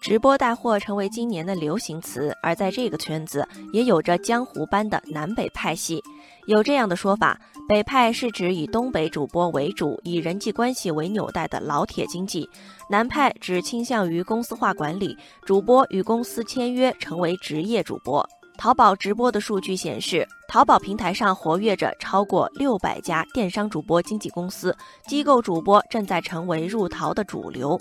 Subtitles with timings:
[0.00, 6.02] 直播带货成为今年的流行词，而在这个圈子也有着江湖般的南北派系。
[6.46, 7.38] 有这样的说法：
[7.68, 12.48] 北派是指以东北主播为主、以人际关系为纽带的老铁经济；
[12.88, 18.26] 南派指倾向于公司化管理，主播与公司签约成为职业主播。
[18.56, 24.74] 淘宝直播的数据显示，淘宝平台上活跃着超过六百家电商主播经纪公司，
[25.06, 27.78] 机构主播正在成为入淘的主流。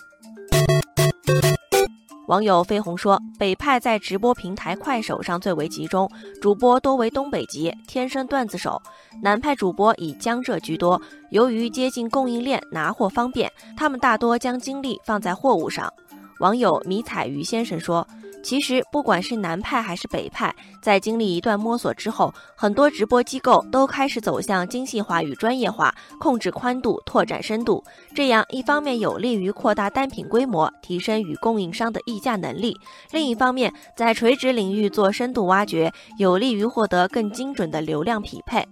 [2.30, 6.08] 网友飞鸿说：“北派在直播平台快手上最为集中，
[6.40, 8.80] 主播多为东北籍，天生段子手；
[9.20, 15.92] 南派主播以江浙居多，由于接近供应链，拿货方便，他们大多将精力放在货物上。”
[16.40, 18.08] 网友迷彩鱼先生说。
[18.42, 27.84] 其实，不管是南派还是北派，在经历一段摸索之后，很多直播机构都开始走向精细化与专业化，控制宽度，拓展深度。
[28.16, 32.74] 这样一方面有利于扩大单品规模，提升与供应商的议价能力；
[33.12, 38.66] 另一方面，在垂直领域做深度挖掘，有利于获得更精准的流量匹配。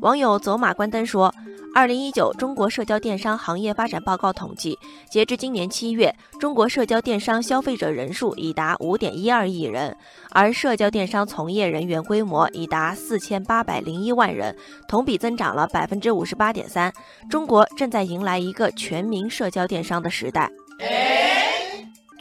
[0.00, 1.32] 网友走马观灯说。
[1.74, 4.78] 二零一九中国社交电商行业发展报告统计，
[5.08, 9.96] 截至今年七月，中国社交电商消费者人数已达五点一二亿人，
[10.32, 14.54] 而社交电商从业人员规模已达四千八百零一万人，
[14.86, 16.92] 同比增长了百分之五十八点三。
[17.30, 20.50] 中国正在迎来一个全民社交电商的时代。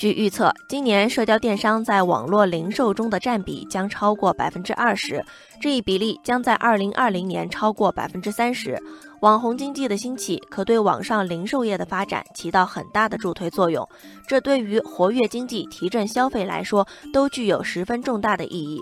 [0.02, 5.24] 据预测，今年社交电商在网络零售中的占比将超过百分之二十，
[5.62, 8.82] 这一比例将在二零二零年超过百分之三十。
[9.20, 13.88] 网红经济的兴起，可对网上零售业的发展起到很大的助推作用，
[14.28, 18.82] 这对于活跃经济、提振消费来说，都具有十分重大的意义。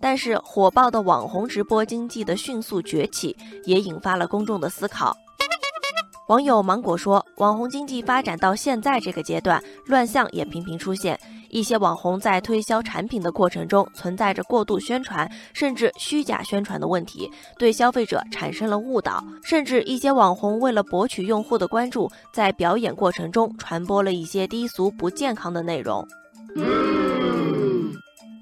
[0.00, 5.16] 但是，火爆的网红直播经济的迅速崛起，也引发了公众的思考。
[6.30, 11.18] 网友芒果说：“网红经济发展到现在这个阶段，乱象也频频出现。
[11.48, 19.20] 一些网红在推销产品的过程中，存在着过度宣传甚至虚假宣传的问题，对消费者产生了误导。
[19.42, 26.06] 甚至一些网红为了博取用户的关注，在表演过程中传播了一些低俗不健康的内容。”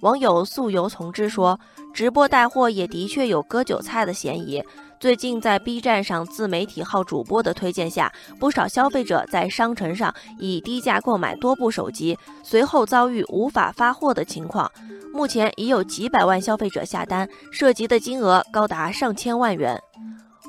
[0.03, 1.59] 网友素游从之说
[1.95, 4.63] ：“直播带货也的确有割韭菜的嫌疑。”
[5.01, 14.69] 最近，在 B 站上自媒体号主播的推荐下，不少消费者在商城上以低价购买多部手机，随后遭遇无法发货的情况。
[15.13, 19.81] 目前已有几百万消费者下单，涉及的金额高达上千万元。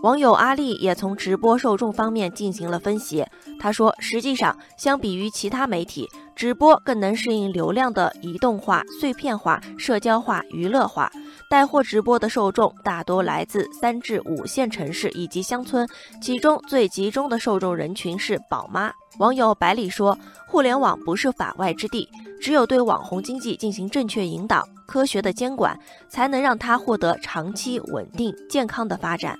[0.01, 3.23] 网友阿丽也从直播受众方面进行了分析，
[3.59, 11.11] 他说：“实际上，相比于其他媒体，直播更能适应流量的移动化、碎片化、社交化、娱乐化。”
[11.49, 15.87] 带货直播的受众大多来自三至五线城市以及乡村，
[16.21, 18.93] 其中最集中的受众人群是宝妈。
[19.17, 20.15] 网友百里说
[20.47, 22.07] ：“互联网不是法外之地，
[22.39, 25.77] 只有对网红经济进行正确引导、科学的监管，
[26.07, 29.35] 才能让它获得长期稳定、健康的发展。”